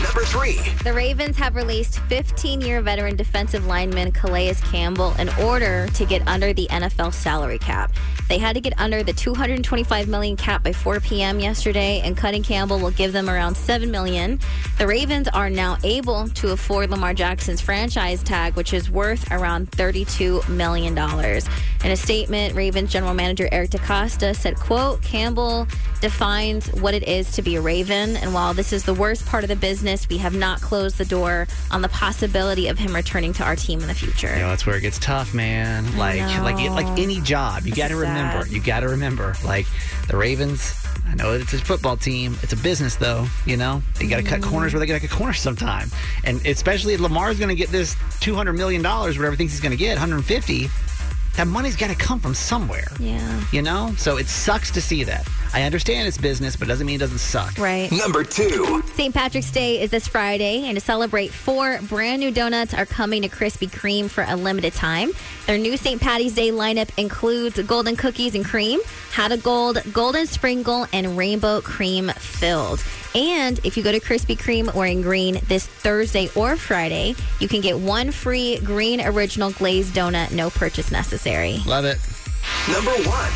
[0.00, 0.58] Number number three.
[0.84, 6.26] The Ravens have released 15 year veteran defensive lineman Calais Campbell in order to get
[6.26, 7.92] under the NFL salary cap.
[8.28, 11.40] They had to get under the 225 million cap by 4 p.m.
[11.40, 14.38] yesterday, and cutting Campbell will give them around 7 million.
[14.78, 19.70] The Ravens are now able to afford Lamar Jackson's franchise tag, which is worth around
[19.72, 21.48] 32 million dollars.
[21.84, 25.68] In a statement, Ravens general manager Eric DeCosta said, quote, Campbell
[26.00, 29.44] defines what it is to be a Raven, and while this is the worst part
[29.44, 33.32] of the business, we have not closed the door on the possibility of him returning
[33.34, 34.28] to our team in the future.
[34.28, 35.84] You know, that's where it gets tough, man.
[35.96, 38.42] Like, like, like any job, you got to remember.
[38.44, 38.52] sad.
[38.52, 39.34] You got to remember.
[39.44, 39.66] Like
[40.08, 40.74] the Ravens.
[41.06, 42.36] I know it's a football team.
[42.42, 43.26] It's a business, though.
[43.46, 44.50] You know, you got to cut Mm-hmm.
[44.50, 45.88] corners where they got to cut corners sometime.
[46.24, 49.52] And especially if Lamar's going to get this two hundred million dollars, whatever he thinks
[49.54, 50.68] he's going to get, one hundred fifty.
[51.38, 52.88] That money's got to come from somewhere.
[52.98, 53.44] Yeah.
[53.52, 55.24] You know, so it sucks to see that.
[55.52, 57.58] I understand it's business, but it doesn't mean it doesn't suck.
[57.58, 57.90] Right.
[57.90, 58.82] Number two.
[58.94, 59.14] St.
[59.14, 63.28] Patrick's Day is this Friday, and to celebrate, four brand new donuts are coming to
[63.28, 65.12] Krispy Kreme for a limited time.
[65.46, 66.00] Their new St.
[66.00, 68.80] Patty's Day lineup includes golden cookies and cream,
[69.12, 72.84] Had a Gold, golden sprinkle, and rainbow cream filled.
[73.14, 77.60] And if you go to Krispy Kreme wearing green this Thursday or Friday, you can
[77.60, 81.58] get one free green original glazed donut, no purchase necessary.
[81.66, 81.98] Love it.
[82.66, 83.32] Number one.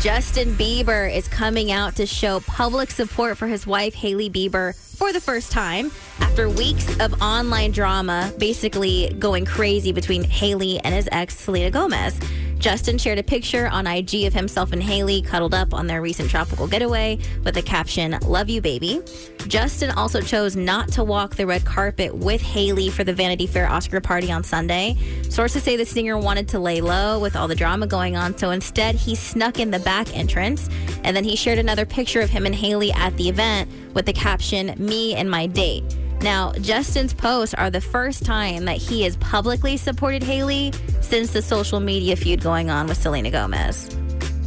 [0.00, 5.12] Justin Bieber is coming out to show public support for his wife, Hailey Bieber, for
[5.12, 11.08] the first time after weeks of online drama, basically going crazy between Hailey and his
[11.12, 12.18] ex, Selena Gomez.
[12.64, 16.30] Justin shared a picture on IG of himself and Hailey cuddled up on their recent
[16.30, 19.02] tropical getaway with the caption, Love you, baby.
[19.48, 23.68] Justin also chose not to walk the red carpet with Hailey for the Vanity Fair
[23.68, 24.96] Oscar party on Sunday.
[25.28, 28.50] Sources say the singer wanted to lay low with all the drama going on, so
[28.50, 30.66] instead he snuck in the back entrance.
[31.02, 34.14] And then he shared another picture of him and Hailey at the event with the
[34.14, 35.84] caption, Me and my date.
[36.24, 41.42] Now, Justin's posts are the first time that he has publicly supported Hailey since the
[41.42, 43.94] social media feud going on with Selena Gomez.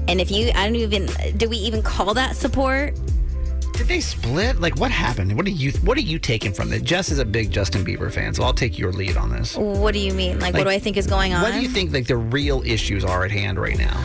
[0.07, 1.05] And if you, I don't even,
[1.37, 2.99] do we even call that support?
[3.73, 4.59] Did they split?
[4.59, 5.37] Like, what happened?
[5.37, 6.81] What are you What are you taking from it?
[6.81, 9.55] Jess is a big Justin Bieber fan, so I'll take your lead on this.
[9.55, 10.39] What do you mean?
[10.39, 11.43] Like, what do I think is going on?
[11.43, 14.03] What do you think like the real issues are at hand right now?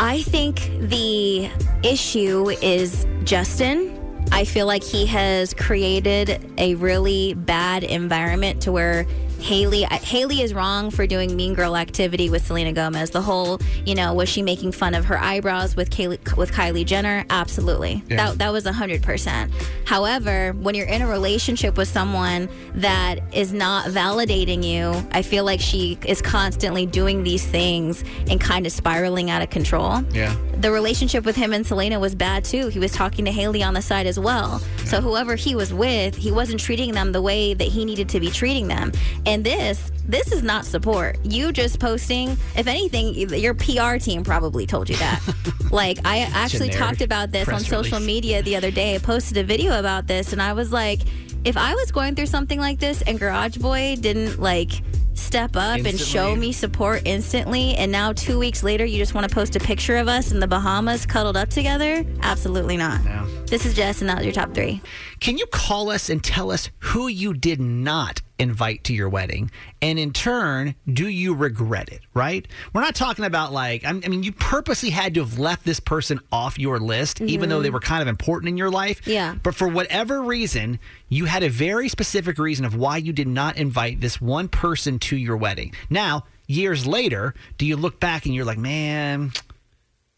[0.00, 1.50] I think the
[1.82, 3.95] issue is Justin.
[4.32, 9.06] I feel like he has created a really bad environment to where
[9.40, 13.10] Hailey Hailey is wrong for doing mean girl activity with Selena Gomez.
[13.10, 16.84] The whole, you know, was she making fun of her eyebrows with Kaylee, with Kylie
[16.84, 17.24] Jenner?
[17.30, 18.02] Absolutely.
[18.08, 18.16] Yeah.
[18.30, 19.50] That that was 100%.
[19.86, 25.44] However, when you're in a relationship with someone that is not validating you, I feel
[25.44, 30.34] like she is constantly doing these things and kind of spiraling out of control Yeah.
[30.58, 32.68] the relationship with him and Selena was bad too.
[32.68, 34.60] He was talking to Hailey on the side as well.
[34.84, 38.20] So whoever he was with, he wasn't treating them the way that he needed to
[38.20, 38.92] be treating them.
[39.26, 41.18] And this, this is not support.
[41.24, 45.20] You just posting, if anything, your PR team probably told you that.
[45.72, 48.06] like I actually Generic talked about this on social release.
[48.06, 48.94] media the other day.
[48.94, 51.00] I posted a video about this and I was like,
[51.44, 54.70] if I was going through something like this and Garage Boy didn't like
[55.14, 59.28] step up and show me support instantly and now 2 weeks later you just want
[59.28, 62.04] to post a picture of us in the Bahamas cuddled up together?
[62.22, 63.00] Absolutely not.
[63.46, 64.80] This is Jess and that was your top 3.
[65.20, 69.52] Can you call us and tell us who you did not invite to your wedding?
[69.80, 72.44] And in turn, do you regret it, right?
[72.74, 76.18] We're not talking about like, I'm- mean, you purposely had to have left this person
[76.32, 77.74] off your list, even though they mm-hmm.
[77.74, 79.06] were kind of important in your life.
[79.06, 79.36] Yeah.
[79.40, 83.56] But for whatever reason, you had a very specific reason of why you did not
[83.56, 85.72] invite this one person to your wedding.
[85.88, 89.30] Now, years later, do you look back and you're like, man,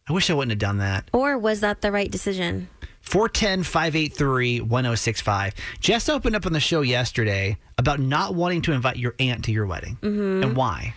[0.08, 1.10] I wish I wouldn't have done that?
[1.12, 2.68] Or was that the right decision?
[3.00, 5.54] 410 583 1065.
[5.80, 9.52] Jess opened up on the show yesterday about not wanting to invite your aunt to
[9.52, 9.96] your wedding.
[10.02, 10.42] Mhm.
[10.42, 10.94] And why?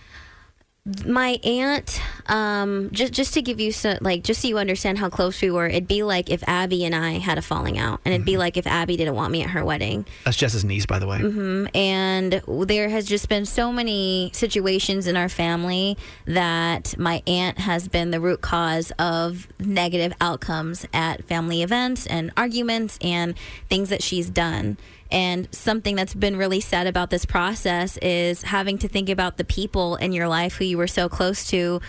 [1.06, 5.08] My aunt um just just to give you so like just so you understand how
[5.10, 8.16] close we were it'd be like if abby and i had a falling out and
[8.16, 10.98] it'd be like if abby didn't want me at her wedding That's Jess's niece, by
[10.98, 11.20] the way.
[11.20, 17.60] hmm And there has just been so many situations in our family that my aunt
[17.60, 23.36] has been the root cause of negative outcomes at family events and arguments and
[23.70, 24.78] things that she's done.
[25.12, 29.44] And something that's been really sad about this process is having to think about the
[29.44, 31.82] people in your life who you were so close to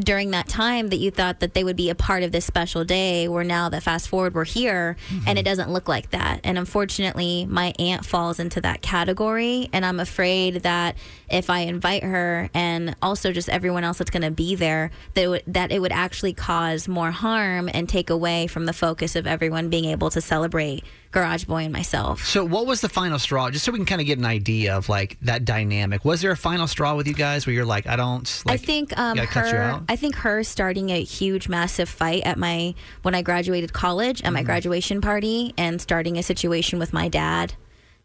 [0.00, 2.84] during that time that you thought that they would be a part of this special
[2.84, 5.36] day where now that fast forward we're here and mm-hmm.
[5.36, 6.40] it doesn't look like that.
[6.42, 10.96] And unfortunately my aunt falls into that category and i'm afraid that
[11.28, 15.22] if i invite her and also just everyone else that's going to be there that
[15.22, 19.16] it, would, that it would actually cause more harm and take away from the focus
[19.16, 22.24] of everyone being able to celebrate garage boy and myself.
[22.24, 23.50] So, what was the final straw?
[23.50, 26.04] Just so we can kind of get an idea of like that dynamic.
[26.04, 28.42] Was there a final straw with you guys where you're like, I don't.
[28.46, 29.82] Like, I think um, gotta cut you her.
[29.88, 34.26] I think her starting a huge, massive fight at my when I graduated college at
[34.26, 34.34] Mm-hmm.
[34.34, 37.54] my graduation party, and starting a situation with my dad,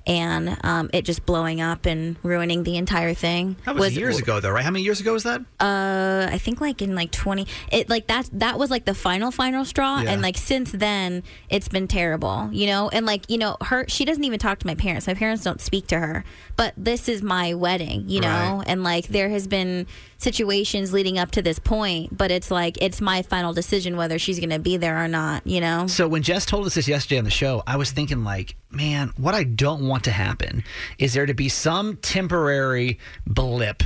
[0.07, 3.55] and um, it just blowing up and ruining the entire thing.
[3.65, 4.63] That was, years ago, though, right?
[4.63, 5.41] How many years ago was that?
[5.59, 7.47] Uh, I think like in like twenty.
[7.71, 8.29] It like that.
[8.33, 10.11] That was like the final final straw, Yeah.
[10.11, 12.49] and like since then it's been terrible.
[12.51, 13.85] You know, and like you know her.
[13.87, 15.07] She doesn't even talk to my parents.
[15.07, 16.23] My parents don't speak to her.
[16.57, 18.05] But this is my wedding.
[18.07, 18.63] You know, Right.
[18.67, 23.01] and like there has been situations leading up to this point, but it's like it's
[23.01, 25.45] my final decision whether she's going to be there or not.
[25.45, 25.87] You know.
[25.87, 29.11] So when Jess told us this yesterday on the show, I was thinking like, man,
[29.17, 30.63] what I don't want to happen
[30.97, 33.83] is there to be some temporary blip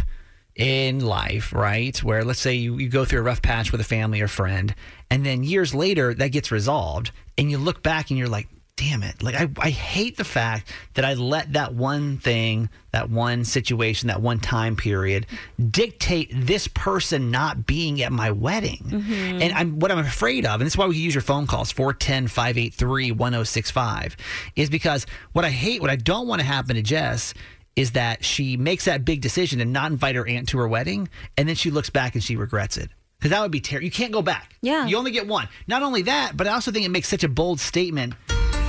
[0.55, 1.97] in life, right?
[2.03, 4.75] Where let's say you, you go through a rough patch with a family or friend,
[5.09, 8.47] and then years later that gets resolved, and you look back and you're like,
[8.79, 9.21] damn it.
[9.21, 14.07] Like I, I hate the fact that I let that one thing, that one situation,
[14.07, 15.25] that one time period
[15.69, 18.85] dictate this person not being at my wedding.
[18.85, 19.41] Mm-hmm.
[19.41, 21.73] And I'm what I'm afraid of, and this is why we use your phone calls
[21.73, 24.15] 410-583-1065,
[24.55, 27.33] is because what I hate, what I don't want to happen to Jess
[27.75, 31.09] is that she makes that big decision and not invite her aunt to her wedding,
[31.37, 32.89] and then she looks back and she regrets it.
[33.19, 33.83] Because that would be terrible.
[33.83, 34.55] You can't go back.
[34.61, 34.87] Yeah.
[34.87, 35.49] You only get one.
[35.67, 38.13] Not only that, but I also think it makes such a bold statement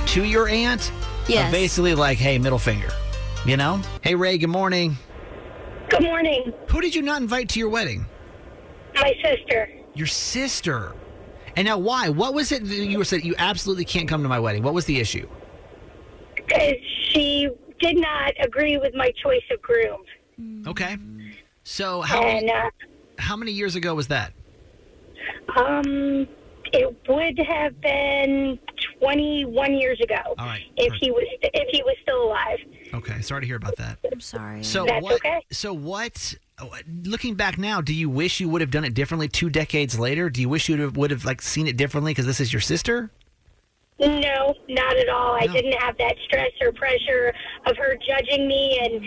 [0.07, 0.91] to your aunt.
[0.91, 1.51] of Yes.
[1.51, 2.89] basically like, hey, middle finger.
[3.45, 3.81] You know?
[4.01, 4.97] Hey, Ray, good morning.
[5.89, 8.05] Good morning, Who did you not invite to your wedding?
[8.95, 9.69] my sister.
[9.93, 10.93] Your sister.
[11.57, 12.07] And now, why?
[12.09, 14.63] What was it that you were said you absolutely can't come to my wedding?
[14.63, 15.27] What was the issue?
[16.35, 16.75] Because
[17.09, 20.01] she did not agree with my choice of groom.
[20.67, 20.97] Okay.
[21.63, 22.69] So how And, uh,
[23.17, 24.31] how many years ago was that?
[25.55, 26.27] Um,
[26.73, 28.59] it would have been
[29.01, 30.15] 21 years ago.
[30.37, 30.61] All right.
[30.77, 32.59] If he was if he was still alive.
[32.93, 33.97] Okay, sorry to hear about that.
[34.11, 34.63] I'm sorry.
[34.63, 35.15] So That's what?
[35.15, 35.43] okay.
[35.51, 36.35] So what?
[37.03, 40.29] Looking back now, do you wish you would have done it differently two decades later?
[40.29, 42.53] Do you wish you would have, would have like seen it differently because this is
[42.53, 43.09] your sister?
[43.99, 45.33] No, not at all.
[45.35, 47.33] I didn't have that stress or pressure
[47.65, 49.01] of her judging me and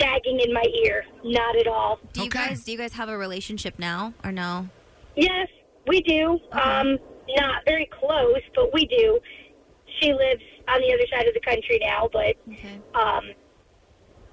[0.00, 1.04] nagging in my ear.
[1.24, 1.98] Not at all.
[2.12, 2.48] do you Okay.
[2.48, 4.68] guys do you guys have a relationship now or no?
[5.16, 5.48] Yes,
[5.86, 6.38] we do.
[6.52, 6.98] Um,
[7.36, 9.18] not very close, but we do.
[10.00, 12.80] She lives on the other side of the country now, but Okay.
[12.94, 13.30] um,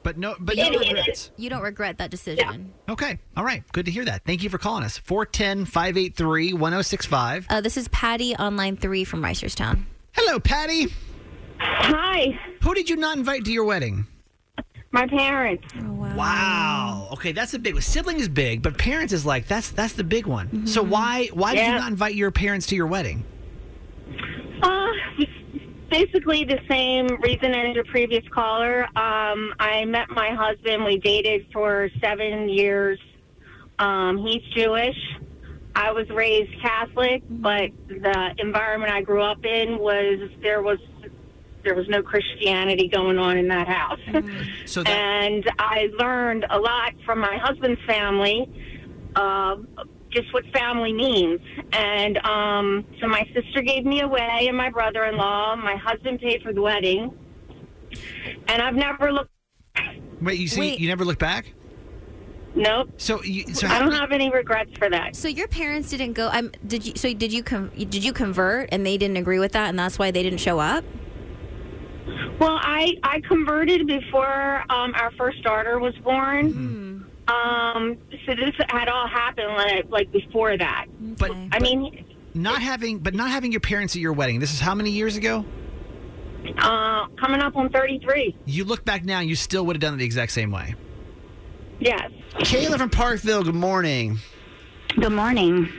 [0.04, 1.32] But no, but no It- it- regrets.
[1.36, 2.74] You don't regret that decision.
[2.88, 4.24] Okay, all right, good to hear that.
[4.24, 5.00] Thank you for calling us.
[5.00, 7.46] 410-583-1065.
[7.50, 9.86] Uh, this is Patty on line three from Reisterstown.
[10.14, 10.90] Hello, Patty.
[11.60, 14.06] hi, Who did you not invite to your wedding?
[14.96, 15.64] My parents.
[15.76, 17.10] Wow.
[17.12, 17.84] Okay, that's a big one.
[17.84, 20.66] Sibling is big, but parents is like that's that's the big one.
[20.66, 23.24] So why why did you not invite your parents to your wedding?
[24.64, 24.88] Uh,
[25.92, 28.86] basically the same reason as your previous caller.
[28.98, 30.86] Um, I met my husband.
[30.86, 32.98] We dated for seven years.
[33.78, 34.98] Um, he's Jewish.
[35.76, 40.80] I was raised Catholic, but the environment I grew up in was there was
[41.66, 44.00] there was no Christianity going on in that house.
[44.66, 48.50] So that and I learned a lot from my husband's family,
[49.16, 49.58] uh,
[50.12, 51.40] just what family means.
[51.72, 55.58] And um, so my sister gave me away, and my brother-in-law.
[55.58, 57.12] My husband paid for the wedding,
[58.48, 59.30] and I've never looked.
[60.22, 60.80] wait, you see Wait.
[60.80, 61.54] you never look back?
[62.58, 65.16] Nope, So you so I don't have any regrets for that.
[65.16, 66.30] So your parents didn't go.
[66.30, 66.94] Um, did you?
[66.96, 67.44] So did you?
[67.44, 70.40] Com- did you convert and they didn't agree with that, and that's why they didn't
[70.40, 70.86] show up?
[72.40, 76.52] Well, I I converted before um, our first daughter was born.
[76.52, 77.32] Hmm.
[77.34, 80.86] Um, so this had all happened like, like before that.
[81.18, 84.40] but I mean, not having but not having your parents at your wedding.
[84.40, 85.44] This is how many years ago?
[86.60, 88.36] uh, coming up on 33.
[88.46, 90.76] You look back now, you still would have done it the exact same way.
[91.80, 92.12] Yes.
[92.36, 94.20] Kayla from Parkville, good morning.
[95.00, 95.70] Good morning.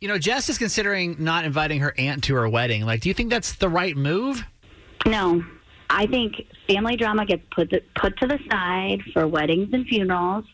[0.00, 2.84] You know, Jess is considering not inviting her aunt to her wedding.
[2.84, 4.44] Like, do you think that's the right move?
[5.06, 5.44] No,
[5.90, 10.44] I think family drama gets put put to the side for weddings and funerals.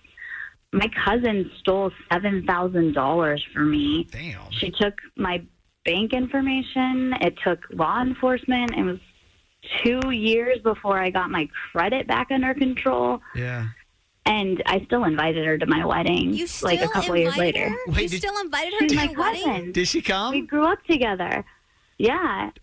[0.72, 4.08] My cousin stole seven thousand dollars from me.
[4.10, 4.50] Damn.
[4.52, 5.42] She took my
[5.84, 7.14] bank information.
[7.20, 8.72] It took law enforcement.
[8.76, 8.98] It was
[9.84, 13.20] two years before I got my credit back under control.
[13.34, 13.66] Yeah.
[14.24, 17.54] And I still invited her to my wedding, You still like a couple years invited
[17.60, 17.68] later.
[17.70, 17.76] her?
[17.88, 19.42] Wait, you did- still invited her She's to my your wedding?
[19.44, 19.72] cousin.
[19.72, 20.30] Did she come?
[20.32, 21.44] We grew up together.
[21.98, 22.50] Yeah,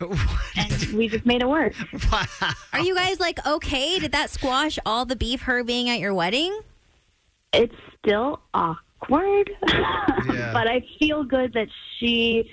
[0.84, 1.74] and we just made it work.
[2.74, 4.00] Are you guys like okay?
[4.00, 6.60] Did that squash all the beef her being at your wedding?
[7.54, 10.52] It's still awkward, Yeah.
[10.54, 11.68] but I feel good that
[12.00, 12.50] she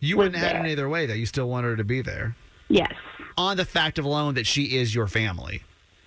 [0.00, 0.66] You wouldn't have had there.
[0.66, 1.14] it either way, though.
[1.14, 2.36] You still want her to be there.
[2.68, 2.92] Yes.
[3.36, 5.62] On the fact of alone that she is your family.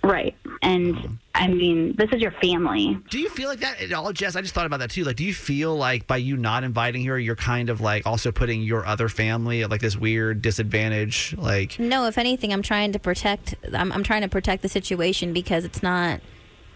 [0.07, 0.35] Right.
[0.61, 2.97] And um, I mean, this is your family.
[3.09, 4.35] Do you feel like that at all, Jess?
[4.35, 5.03] I just thought about that too.
[5.03, 8.31] Like, do you feel like by you not inviting her, you're kind of like also
[8.31, 11.35] putting your other family at like this weird disadvantage?
[11.37, 13.55] Like, No, if anything, I'm trying to protect.
[13.73, 16.21] I'm, I'm trying to protect the situation because it's not.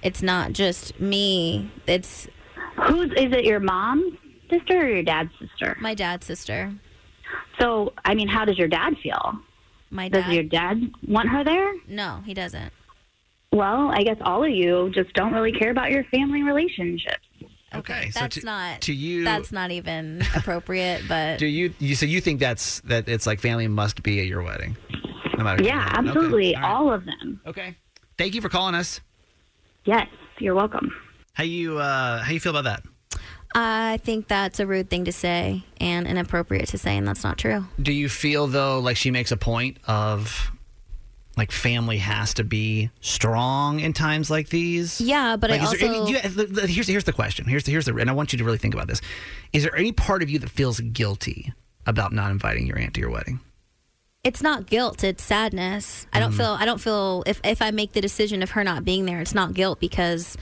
[0.03, 1.71] It's not just me.
[1.87, 2.27] It's
[2.87, 3.45] Who's is it?
[3.45, 4.13] Your mom's
[4.49, 5.77] sister or your dad's sister?
[5.79, 6.73] my dad's sister.
[7.59, 9.39] So, I mean, how does your dad feel?
[9.91, 11.73] My Does your dad want her there?
[11.87, 12.71] No, he doesn't.
[13.51, 17.17] Well, I guess all of you just don't really care about your family relationships.
[17.75, 18.81] okay, so That's to, not.
[18.81, 19.23] to you.
[19.25, 21.01] That's not even appropriate.
[21.07, 24.25] But do you you so you think that's that it's like family must be at
[24.27, 24.77] your wedding,
[25.37, 25.63] no matter.
[25.63, 26.55] Yeah, Okay, absolutely.
[26.55, 26.71] all right.
[26.71, 27.41] All of them.
[27.45, 27.75] Okay.
[28.17, 29.01] Thank you for calling us.
[29.85, 30.07] Yes,
[30.39, 30.91] you're welcome.
[31.33, 33.19] How you uh how you feel about that?
[33.53, 37.37] I think that's a rude thing to say and inappropriate to say, and that's not
[37.37, 37.65] true.
[37.81, 40.51] Do you feel though like she makes a point of
[41.37, 44.99] like family has to be strong in times like these?
[45.01, 47.45] Yeah, but I Like, there also- do you, here's here's the question.
[47.45, 49.01] Here's the, here's the and I want you to really think about this.
[49.53, 51.53] Is there any part of you that feels guilty
[51.85, 53.39] about not inviting your aunt to your wedding?
[54.23, 55.03] It's not guilt.
[55.03, 56.05] It's sadness.
[56.13, 56.37] I don't Mhm.
[56.37, 56.51] feel.
[56.59, 59.33] I don't feel if if I make the decision of her not being there, it's
[59.33, 60.37] not guilt because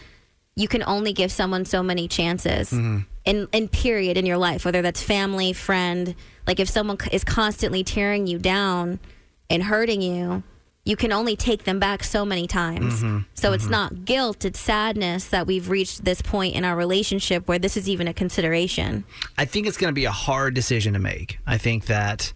[0.55, 2.71] you can only give someone so many chances.
[2.71, 2.99] Mm-hmm.
[3.25, 6.15] in in period in your life, whether that's family, friend.
[6.47, 8.99] Like if someone is constantly tearing you down
[9.51, 10.41] and hurting you,
[10.89, 13.03] you can only take them back so many times.
[13.03, 13.25] Mhm.
[13.35, 13.69] So it's Mhm.
[13.69, 17.87] not guilt, it's sadness that we've reached this point in our relationship where this is
[17.87, 19.03] even a consideration.
[19.37, 21.37] I think it's going to be a hard decision to make.
[21.45, 22.33] I think that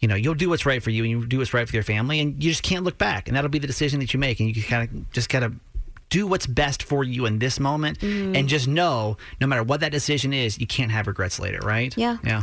[0.00, 1.82] you know you'll do what's right for you and you do what's right for your
[1.82, 3.28] family, and you just can't look back.
[3.28, 5.52] And that'll be the decision that you make, and you can kind of just gotta
[6.10, 8.36] do what's best for you in this moment, Mhm.
[8.36, 11.92] and just know no matter what that decision is, you can't have regrets later, right?
[11.96, 12.18] Yeah.
[12.22, 12.42] Yeah.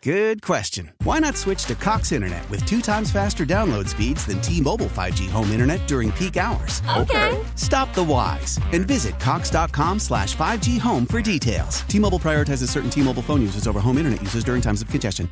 [0.03, 0.93] Good question.
[1.03, 5.29] Why not switch to Cox Internet with two times faster download speeds than T-Mobile 5G
[5.29, 6.81] home internet during peak hours?
[6.97, 7.39] Okay.
[7.53, 11.81] Stop the whys and visit cox.com slash 5G home for details.
[11.81, 15.29] T-Mobile prioritizes certain T-Mobile phone users over home internet users during times of congestion.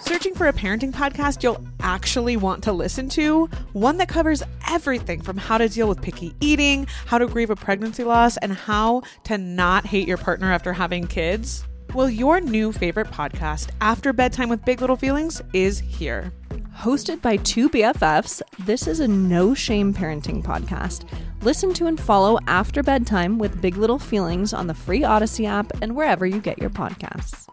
[0.00, 3.44] Searching for a parenting podcast you'll actually want to listen to?
[3.74, 7.56] One that covers everything from how to deal with picky eating, how to grieve a
[7.56, 11.66] pregnancy loss, and how to not hate your partner after having kids?
[11.94, 16.32] Well, your new favorite podcast, After Bedtime with Big Little Feelings, is here.
[16.74, 21.04] Hosted by two BFFs, this is a no shame parenting podcast.
[21.42, 25.70] Listen to and follow After Bedtime with Big Little Feelings on the free Odyssey app
[25.82, 27.46] and wherever you get your podcasts.